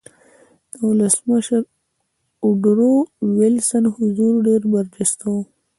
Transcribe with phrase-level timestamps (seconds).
[0.73, 1.61] د ولسمشر
[2.45, 2.93] ووډرو
[3.37, 5.35] وېلسن حضور ډېر برجسته و